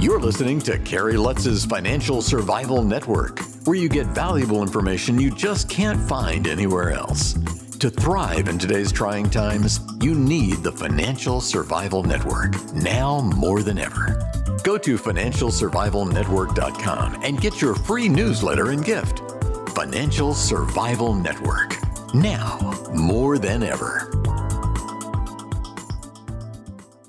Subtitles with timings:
[0.00, 5.68] You're listening to Kerry Lutz's Financial Survival Network, where you get valuable information you just
[5.68, 7.34] can't find anywhere else.
[7.80, 13.78] To thrive in today's trying times, you need the Financial Survival Network now more than
[13.78, 14.18] ever.
[14.64, 19.20] Go to financialsurvivalnetwork.com and get your free newsletter and gift.
[19.74, 21.76] Financial Survival Network.
[22.14, 22.56] Now
[22.94, 24.19] more than ever.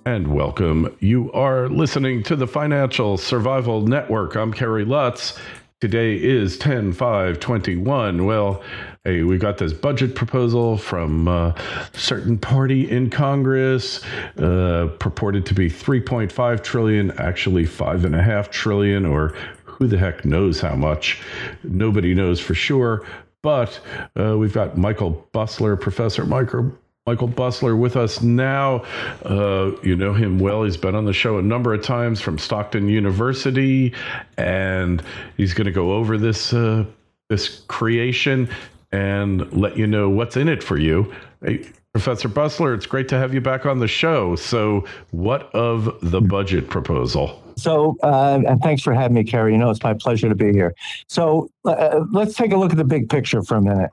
[0.03, 0.95] And welcome.
[0.99, 4.35] You are listening to the Financial Survival Network.
[4.35, 5.37] I'm Kerry Lutz.
[5.79, 8.25] Today is 10 5 21.
[8.25, 8.63] Well,
[9.03, 11.53] hey, we got this budget proposal from a
[11.93, 14.03] certain party in Congress,
[14.39, 19.99] uh, purported to be 3.5 trillion, actually five and a half trillion, or who the
[19.99, 21.21] heck knows how much.
[21.63, 23.05] Nobody knows for sure.
[23.43, 23.79] But
[24.19, 26.75] uh, we've got Michael Busler, Professor Michael
[27.07, 28.83] Michael Busler with us now.
[29.25, 30.63] Uh, you know him well.
[30.63, 33.91] He's been on the show a number of times from Stockton University,
[34.37, 35.01] and
[35.35, 36.85] he's going to go over this uh,
[37.27, 38.47] this creation
[38.91, 41.11] and let you know what's in it for you.
[41.43, 44.35] Hey, Professor Busler, it's great to have you back on the show.
[44.35, 47.41] So, what of the budget proposal?
[47.57, 49.53] So, uh, and thanks for having me, Kerry.
[49.53, 50.75] You know, it's my pleasure to be here.
[51.07, 53.89] So, uh, let's take a look at the big picture for a minute.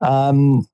[0.00, 0.66] Um,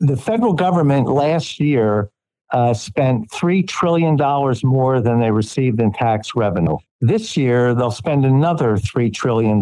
[0.00, 2.10] the federal government last year
[2.52, 4.16] uh, spent $3 trillion
[4.62, 6.76] more than they received in tax revenue.
[7.00, 9.60] This year, they'll spend another $3 trillion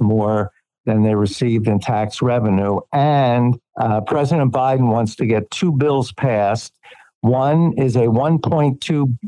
[0.00, 0.50] more
[0.86, 2.80] than they received in tax revenue.
[2.92, 6.72] And uh, President Biden wants to get two bills passed.
[7.20, 9.18] One is a $1.2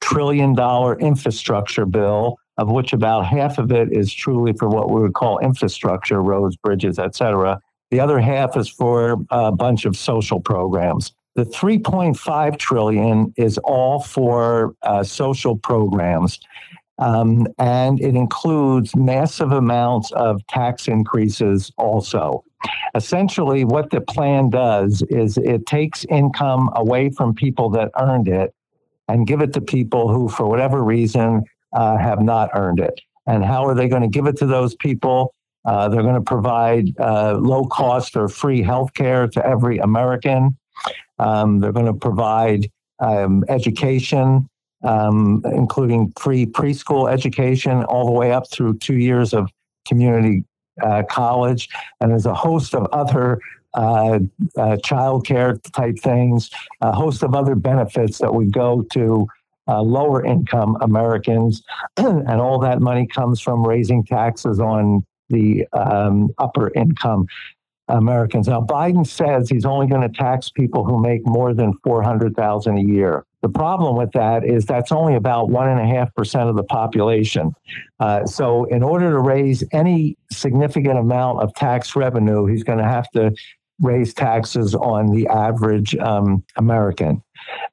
[0.00, 5.14] trillion infrastructure bill, of which about half of it is truly for what we would
[5.14, 7.60] call infrastructure, roads, bridges, et cetera.
[7.90, 11.12] The other half is for a bunch of social programs.
[11.34, 16.40] The 3.5 trillion is all for uh, social programs.
[16.98, 22.44] Um, and it includes massive amounts of tax increases also.
[22.94, 28.52] Essentially, what the plan does is it takes income away from people that earned it
[29.06, 33.00] and give it to people who, for whatever reason, uh, have not earned it.
[33.26, 35.34] And how are they going to give it to those people?
[35.68, 40.56] Uh, they're going to provide uh, low cost or free health care to every American.
[41.18, 42.70] Um, they're going to provide
[43.00, 44.48] um, education,
[44.82, 49.50] um, including free preschool education, all the way up through two years of
[49.86, 50.42] community
[50.82, 51.68] uh, college.
[52.00, 53.38] And there's a host of other
[53.74, 54.20] uh,
[54.56, 56.48] uh, child care type things,
[56.80, 59.26] a host of other benefits that would go to
[59.68, 61.62] uh, lower income Americans.
[61.98, 67.26] and all that money comes from raising taxes on the um, upper income
[67.88, 68.48] Americans.
[68.48, 72.80] Now, Biden says he's only going to tax people who make more than 400,000 a
[72.82, 73.24] year.
[73.40, 76.64] The problem with that is that's only about one and a half percent of the
[76.64, 77.52] population.
[78.00, 82.84] Uh, so, in order to raise any significant amount of tax revenue, he's going to
[82.84, 83.32] have to
[83.80, 87.22] raise taxes on the average um, American.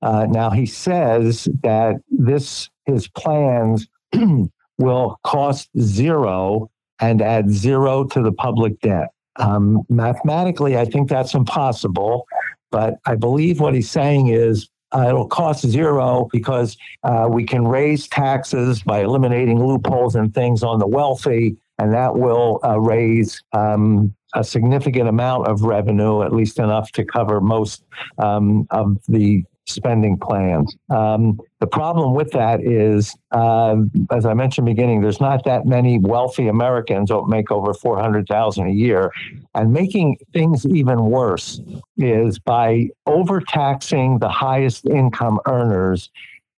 [0.04, 3.88] Uh, now, he says that this his plans
[4.78, 6.70] will cost zero
[7.00, 9.10] and add zero to the public debt.
[9.38, 12.26] Um, mathematically, I think that's impossible,
[12.72, 17.68] but I believe what he's saying is uh, it'll cost zero because uh, we can
[17.68, 23.44] raise taxes by eliminating loopholes and things on the wealthy, and that will uh, raise
[23.52, 27.84] um, a significant amount of revenue, at least enough to cover most
[28.20, 30.76] um, of the spending plans.
[30.90, 33.78] Um, the problem with that is, uh,
[34.12, 38.72] as I mentioned beginning, there's not that many wealthy Americans that make over 400,000 a
[38.72, 39.12] year.
[39.56, 41.62] And making things even worse
[41.98, 46.12] is by overtaxing the highest income earners,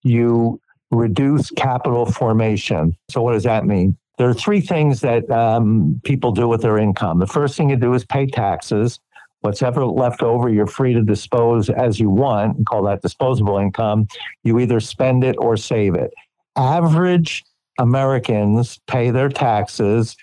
[0.03, 0.59] you
[0.91, 2.95] reduce capital formation.
[3.09, 3.97] So what does that mean?
[4.17, 7.19] There are three things that um, people do with their income.
[7.19, 8.99] The first thing you do is pay taxes.
[9.47, 14.09] What's ever left over, you're free to dispose as you want, call that disposable income.
[14.43, 16.13] You either spend it or save it.
[16.57, 17.45] Average
[17.79, 20.17] Americans pay their taxes.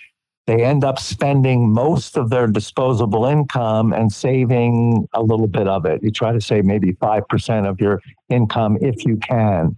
[0.47, 5.87] They end up spending most of their disposable income and saving a little bit of
[5.87, 6.03] it.
[6.03, 9.75] You try to save maybe 5% of your income if you can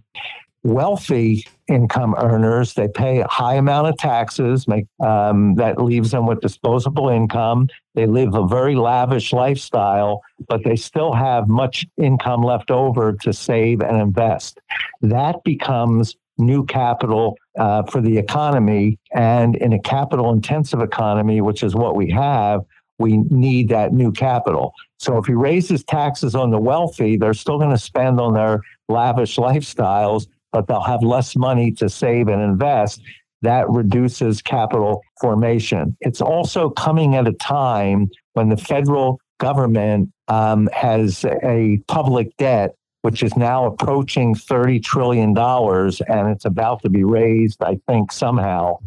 [0.63, 2.73] wealthy income earners.
[2.73, 7.67] They pay a high amount of taxes make um, that leaves them with disposable income.
[7.95, 13.33] They live a very lavish lifestyle but they still have much income left over to
[13.33, 14.59] save and invest.
[15.01, 18.99] That becomes new capital uh, for the economy.
[19.13, 22.61] And in a capital intensive economy which is what we have
[22.99, 24.73] we need that new capital.
[24.97, 28.61] So if he raises taxes on the wealthy, they're still going to spend on their
[28.89, 30.27] lavish lifestyles,
[30.57, 32.99] but they'll have less money to save and invest.
[33.43, 35.95] That reduces capital formation.
[36.01, 42.73] It's also coming at a time when the federal government um, has a public debt
[43.03, 48.79] which is now approaching $30 trillion and it's about to be raised, I think, somehow.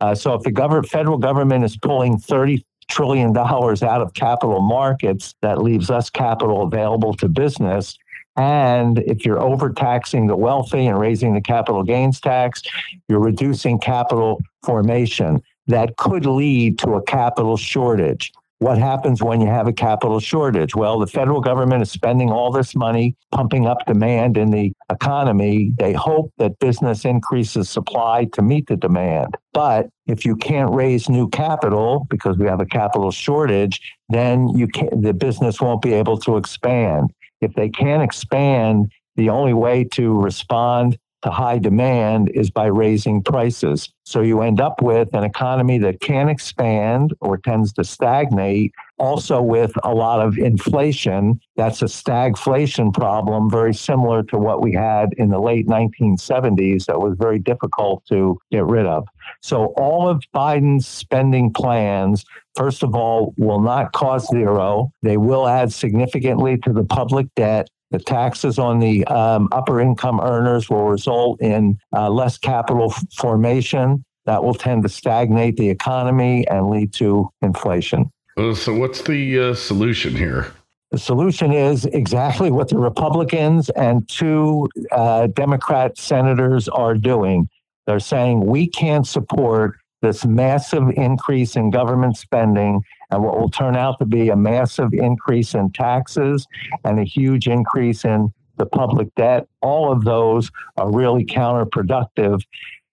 [0.00, 5.34] Uh, so if the federal government is pulling 30 trillion dollars out of capital markets
[5.42, 7.98] that leaves us capital available to business
[8.36, 12.62] and if you're overtaxing the wealthy and raising the capital gains tax
[13.08, 18.32] you're reducing capital formation that could lead to a capital shortage
[18.62, 20.76] what happens when you have a capital shortage?
[20.76, 25.72] Well, the federal government is spending all this money pumping up demand in the economy.
[25.78, 29.36] They hope that business increases supply to meet the demand.
[29.52, 33.80] But if you can't raise new capital because we have a capital shortage,
[34.10, 37.10] then you the business won't be able to expand.
[37.42, 43.22] If they can't expand, the only way to respond to high demand is by raising
[43.22, 43.92] prices.
[44.04, 48.72] So you end up with an economy that can't expand or tends to stagnate,
[49.02, 51.40] also with a lot of inflation.
[51.56, 57.00] That's a stagflation problem, very similar to what we had in the late 1970s that
[57.00, 59.08] was very difficult to get rid of.
[59.40, 64.92] So all of Biden's spending plans, first of all, will not cost zero.
[65.02, 67.68] They will add significantly to the public debt.
[67.90, 73.04] The taxes on the um, upper income earners will result in uh, less capital f-
[73.16, 74.04] formation.
[74.26, 78.12] That will tend to stagnate the economy and lead to inflation.
[78.36, 80.52] Uh, so, what's the uh, solution here?
[80.90, 87.48] The solution is exactly what the Republicans and two uh, Democrat senators are doing.
[87.86, 93.76] They're saying we can't support this massive increase in government spending and what will turn
[93.76, 96.46] out to be a massive increase in taxes
[96.84, 99.46] and a huge increase in the public debt.
[99.60, 102.42] All of those are really counterproductive,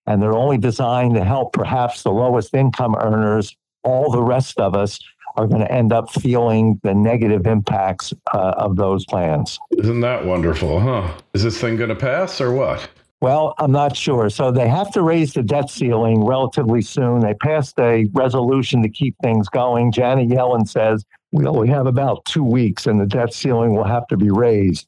[0.05, 3.55] and they're only designed to help perhaps the lowest income earners.
[3.83, 4.99] All the rest of us
[5.39, 9.57] are going to end up feeling the negative impacts uh, of those plans.
[9.77, 11.13] Isn't that wonderful, huh?
[11.33, 12.89] Is this thing going to pass or what?
[13.21, 14.29] Well, I'm not sure.
[14.29, 17.21] So they have to raise the debt ceiling relatively soon.
[17.21, 19.91] They passed a resolution to keep things going.
[19.93, 24.07] Janet Yellen says we only have about two weeks and the debt ceiling will have
[24.07, 24.87] to be raised.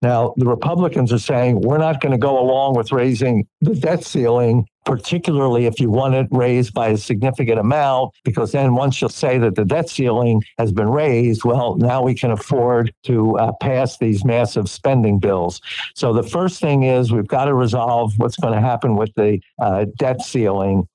[0.00, 4.04] Now, the Republicans are saying we're not going to go along with raising the debt
[4.04, 9.08] ceiling, particularly if you want it raised by a significant amount, because then once you
[9.08, 13.52] say that the debt ceiling has been raised, well, now we can afford to uh,
[13.60, 15.60] pass these massive spending bills.
[15.96, 19.40] So the first thing is we've got to resolve what's going to happen with the
[19.60, 20.86] uh, debt ceiling.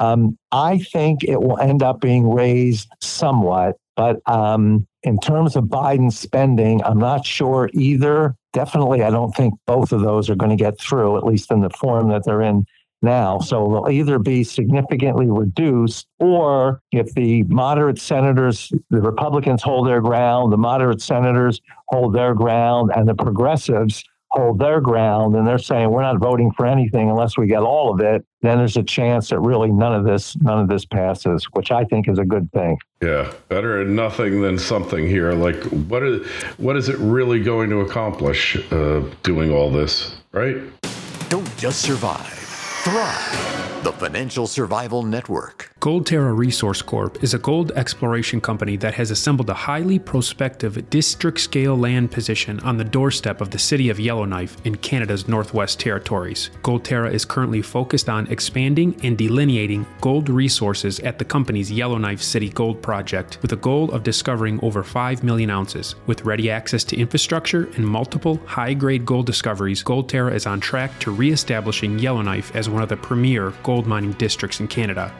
[0.00, 5.64] Um, I think it will end up being raised somewhat, but um, in terms of
[5.64, 10.50] Biden's spending, I'm not sure either definitely, I don't think both of those are going
[10.50, 12.66] to get through, at least in the form that they're in
[13.00, 13.38] now.
[13.38, 20.00] So they'll either be significantly reduced, or if the moderate senators, the Republicans hold their
[20.00, 24.02] ground, the moderate senators hold their ground, and the progressives
[24.38, 27.92] hold their ground and they're saying we're not voting for anything unless we get all
[27.92, 31.44] of it then there's a chance that really none of this none of this passes
[31.52, 32.78] which i think is a good thing.
[33.02, 35.32] Yeah better nothing than something here.
[35.32, 36.26] Like what is
[36.56, 40.56] what is it really going to accomplish uh, doing all this right?
[41.28, 42.38] Don't just survive
[42.88, 43.84] thrive.
[43.84, 45.72] The Financial Survival Network.
[45.80, 51.38] Goldterra Resource Corp is a gold exploration company that has assembled a highly prospective district
[51.38, 56.50] scale land position on the doorstep of the city of Yellowknife in Canada's Northwest Territories.
[56.64, 62.48] Goldterra is currently focused on expanding and delineating gold resources at the company's Yellowknife City
[62.48, 65.94] Gold Project with a goal of discovering over 5 million ounces.
[66.08, 70.98] With ready access to infrastructure and multiple high grade gold discoveries, Goldterra is on track
[70.98, 75.14] to re establishing Yellowknife as one of the premier gold mining districts in Canada.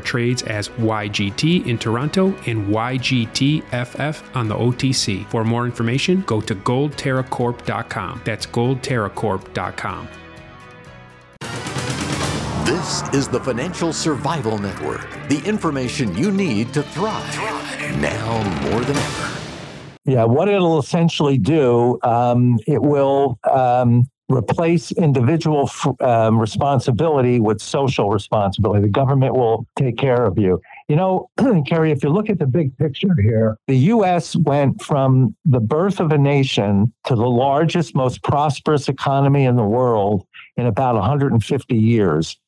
[0.00, 5.26] Goldterra trades as YGT in Toronto and YGTFF on the OTC.
[5.30, 8.22] For more information, go to goldterracorp.com.
[8.24, 10.08] That's goldterracorp.com.
[12.64, 17.36] This is the Financial Survival Network, the information you need to thrive,
[18.00, 19.38] now more than ever.
[20.04, 25.68] Yeah, what it'll essentially do, um, it will um, replace individual
[26.00, 28.82] um, responsibility with social responsibility.
[28.82, 30.60] The government will take care of you.
[30.88, 31.30] You know,
[31.66, 34.36] Kerry, if you look at the big picture here, the U.S.
[34.36, 39.64] went from the birth of a nation to the largest, most prosperous economy in the
[39.64, 42.38] world in about 150 years.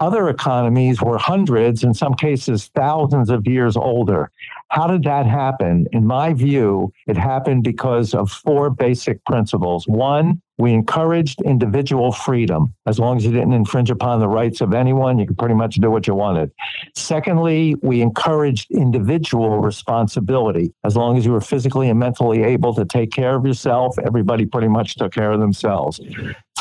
[0.00, 4.32] Other economies were hundreds, in some cases, thousands of years older.
[4.68, 5.86] How did that happen?
[5.92, 9.86] In my view, it happened because of four basic principles.
[9.86, 12.74] One, we encouraged individual freedom.
[12.86, 15.76] As long as you didn't infringe upon the rights of anyone, you could pretty much
[15.76, 16.50] do what you wanted.
[16.96, 20.72] Secondly, we encouraged individual responsibility.
[20.84, 24.46] As long as you were physically and mentally able to take care of yourself, everybody
[24.46, 26.00] pretty much took care of themselves.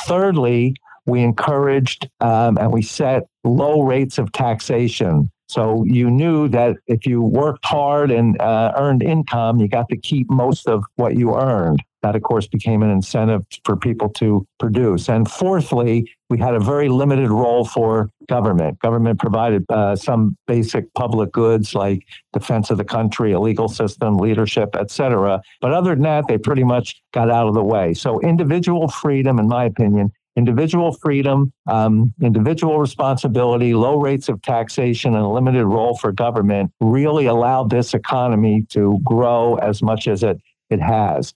[0.05, 5.31] Thirdly, we encouraged um, and we set low rates of taxation.
[5.51, 9.97] So you knew that if you worked hard and uh, earned income, you got to
[9.97, 11.83] keep most of what you earned.
[12.03, 15.09] That, of course, became an incentive for people to produce.
[15.09, 18.79] And fourthly, we had a very limited role for government.
[18.79, 24.17] Government provided uh, some basic public goods like defense of the country, a legal system,
[24.17, 25.41] leadership, etc.
[25.59, 27.93] But other than that, they pretty much got out of the way.
[27.93, 35.13] So individual freedom, in my opinion, individual freedom, um, individual responsibility, low rates of taxation,
[35.13, 40.23] and a limited role for government really allowed this economy to grow as much as
[40.23, 41.33] it, it has.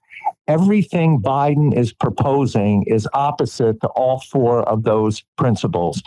[0.48, 6.02] Everything Biden is proposing is opposite to all four of those principles.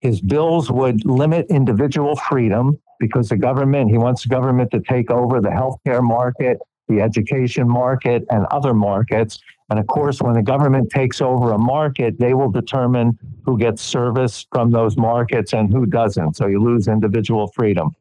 [0.00, 5.10] His bills would limit individual freedom because the government, he wants the government to take
[5.10, 9.38] over the healthcare market, the education market, and other markets.
[9.72, 13.80] And of course, when the government takes over a market, they will determine who gets
[13.80, 16.36] service from those markets and who doesn't.
[16.36, 17.92] So you lose individual freedom.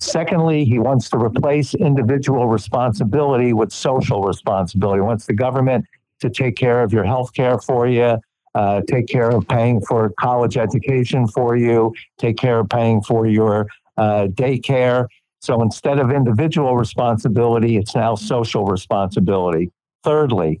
[0.00, 4.98] Secondly, he wants to replace individual responsibility with social responsibility.
[4.98, 5.84] He wants the government
[6.22, 8.18] to take care of your health care for you,
[8.56, 13.28] uh, take care of paying for college education for you, take care of paying for
[13.28, 15.06] your uh, daycare.
[15.38, 19.70] So instead of individual responsibility, it's now social responsibility.
[20.04, 20.60] Thirdly,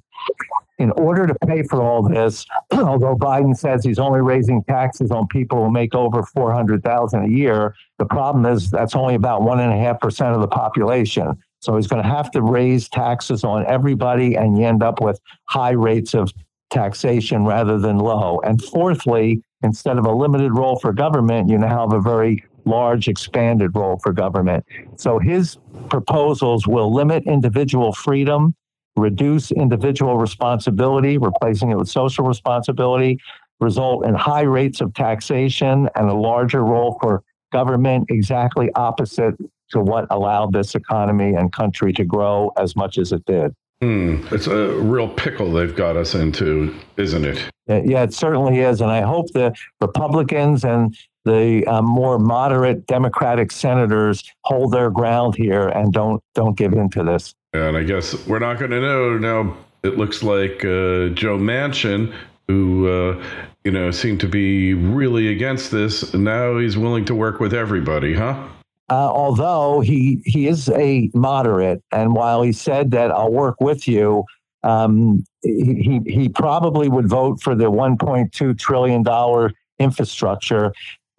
[0.78, 5.26] in order to pay for all this, although Biden says he's only raising taxes on
[5.28, 9.72] people who make over 400,000 a year, the problem is that's only about one and
[9.72, 11.36] a half percent of the population.
[11.60, 15.20] So he's going to have to raise taxes on everybody, and you end up with
[15.44, 16.32] high rates of
[16.70, 18.40] taxation rather than low.
[18.40, 23.06] And fourthly, instead of a limited role for government, you now have a very large
[23.06, 24.64] expanded role for government.
[24.96, 25.58] So his
[25.88, 28.54] proposals will limit individual freedom
[28.96, 33.18] reduce individual responsibility, replacing it with social responsibility,
[33.60, 37.22] result in high rates of taxation and a larger role for
[37.52, 39.34] government, exactly opposite
[39.70, 43.54] to what allowed this economy and country to grow as much as it did.
[43.80, 44.24] Hmm.
[44.30, 47.50] It's a real pickle they've got us into, isn't it?
[47.66, 48.80] Yeah, it certainly is.
[48.80, 55.36] And I hope the Republicans and the uh, more moderate Democratic senators hold their ground
[55.36, 57.34] here and don't don't give in to this.
[57.52, 59.56] And I guess we're not going to know now.
[59.82, 62.14] It looks like uh, Joe Manchin,
[62.46, 63.24] who uh,
[63.64, 68.14] you know seemed to be really against this, now he's willing to work with everybody,
[68.14, 68.48] huh?
[68.88, 73.88] Uh, although he he is a moderate, and while he said that I'll work with
[73.88, 74.24] you,
[74.62, 80.72] um, he he probably would vote for the 1.2 trillion dollar infrastructure,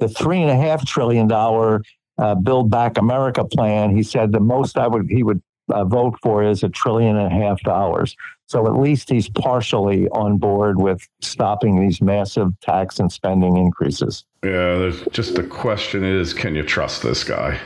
[0.04, 1.82] the three and a half trillion dollar
[2.18, 3.96] uh, Build Back America plan.
[3.96, 7.32] He said the most I would he would uh, vote for is a trillion and
[7.32, 8.16] a half dollars.
[8.48, 14.26] So at least he's partially on board with stopping these massive tax and spending increases.
[14.44, 17.60] Yeah, there's just the question is can you trust this guy?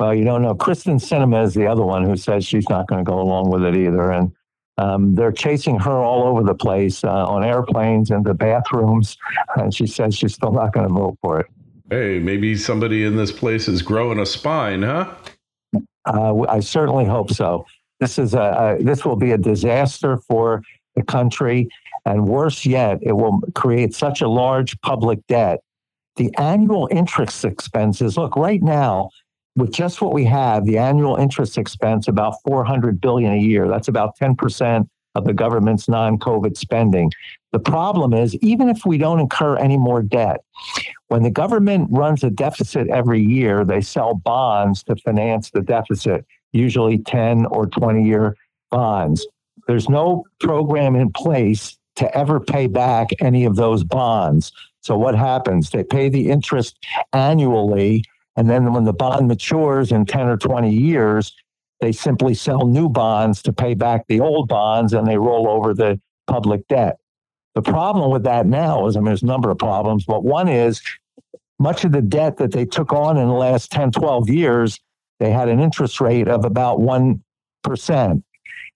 [0.00, 0.54] Well, you don't know.
[0.54, 3.62] Kyrsten Sinema is the other one who says she's not going to go along with
[3.62, 4.10] it either.
[4.10, 4.32] And
[4.78, 9.16] um, they're chasing her all over the place uh, on airplanes and the bathrooms.
[9.56, 11.46] And she says she's still not going to vote for it.
[11.90, 15.14] Hey, maybe somebody in this place is growing a spine, huh?
[16.06, 17.66] Uh, I certainly hope so.
[18.00, 20.62] This is a, a, this will be a disaster for
[20.96, 21.68] the country,
[22.06, 25.60] and worse yet, it will create such a large public debt.
[26.16, 28.16] The annual interest expenses.
[28.16, 29.10] Look, right now,
[29.56, 33.68] with just what we have, the annual interest expense about 400 billion a year.
[33.68, 37.10] That's about 10 percent of the government's non-COVID spending.
[37.52, 40.40] The problem is, even if we don't incur any more debt,
[41.08, 46.26] when the government runs a deficit every year, they sell bonds to finance the deficit,
[46.52, 48.36] usually 10 or 20 year
[48.70, 49.26] bonds.
[49.68, 54.52] There's no program in place to ever pay back any of those bonds.
[54.80, 55.70] So what happens?
[55.70, 56.76] They pay the interest
[57.12, 58.04] annually.
[58.36, 61.32] And then when the bond matures in 10 or 20 years,
[61.84, 65.74] they simply sell new bonds to pay back the old bonds and they roll over
[65.74, 66.96] the public debt.
[67.54, 70.48] The problem with that now is, I mean, there's a number of problems, but one
[70.48, 70.80] is
[71.58, 74.80] much of the debt that they took on in the last 10, 12 years,
[75.20, 78.22] they had an interest rate of about 1%.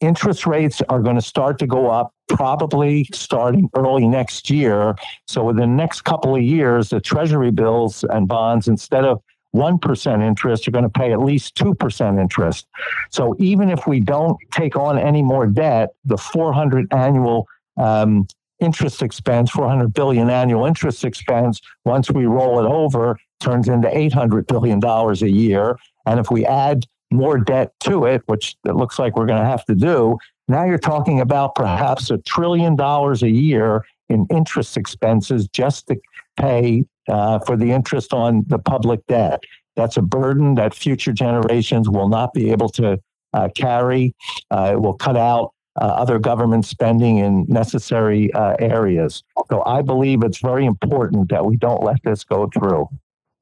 [0.01, 4.95] Interest rates are going to start to go up probably starting early next year.
[5.27, 9.23] So within the next couple of years, the treasury bills and bonds, instead of
[9.55, 12.67] 1% interest, are going to pay at least 2% interest.
[13.11, 18.27] So even if we don't take on any more debt, the 400 annual um,
[18.61, 24.47] interest expense, 400 billion annual interest expense, once we roll it over, turns into 800
[24.47, 25.79] billion dollars a year.
[26.07, 29.49] And if we add more debt to it, which it looks like we're going to
[29.49, 34.77] have to do, now you're talking about perhaps a trillion dollars a year in interest
[34.77, 35.97] expenses just to
[36.37, 39.43] pay uh, for the interest on the public debt.
[39.77, 43.01] That's a burden that future generations will not be able to
[43.33, 44.15] uh, carry.
[44.51, 49.23] Uh, it will cut out uh, other government spending in necessary uh, areas.
[49.49, 52.89] So I believe it's very important that we don't let this go through.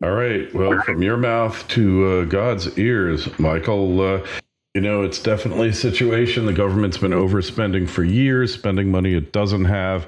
[0.04, 0.52] All right.
[0.54, 4.23] Well, from your mouth to God's ears, Michael.
[4.75, 6.44] You know, it's definitely a situation.
[6.44, 10.06] The government's been overspending for years, spending money it doesn't have.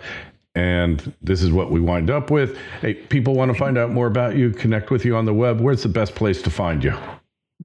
[0.59, 2.59] And this is what we wind up with.
[2.81, 5.61] Hey, people want to find out more about you, connect with you on the web.
[5.61, 6.95] Where's the best place to find you?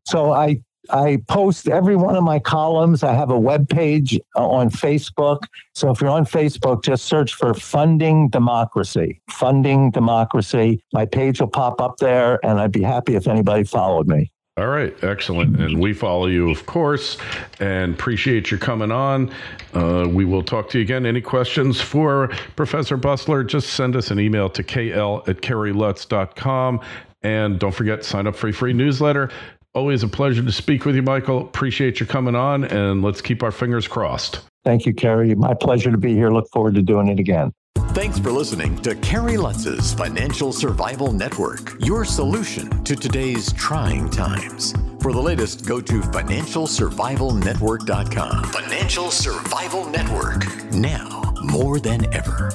[0.06, 3.02] So I I post every one of my columns.
[3.02, 5.40] I have a web page uh, on Facebook.
[5.74, 9.22] So if you're on Facebook, just search for Funding Democracy.
[9.28, 10.84] Funding Democracy.
[10.94, 14.32] My page will pop up there, and I'd be happy if anybody followed me.
[14.56, 15.60] All right, excellent.
[15.60, 17.18] And we follow you, of course,
[17.60, 19.32] and appreciate you coming on.
[19.74, 21.08] Uh, we will talk to you again.
[21.08, 26.82] Any questions for Professor Busler, just send us an email to kl at kerrylutz.com.
[27.24, 29.32] And don't forget, sign up for a free newsletter.
[29.74, 31.42] Always a pleasure to speak with you, Michael.
[31.42, 34.42] Appreciate you coming on, and let's keep our fingers crossed.
[34.64, 35.34] Thank you, Kerry.
[35.34, 36.30] My pleasure to be here.
[36.30, 37.52] Look forward to doing it again.
[37.94, 44.74] Thanks for listening to Kerry Lutz's Financial Survival Network, your solution to today's trying times.
[45.00, 48.46] For the latest, go to financialsurvivalnetwork.com.
[48.46, 52.52] Financial Survival Network, now more than ever.